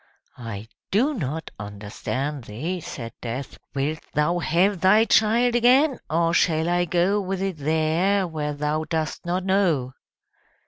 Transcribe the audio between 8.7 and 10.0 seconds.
dost not know!"